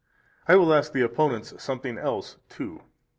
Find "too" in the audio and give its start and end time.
2.49-2.81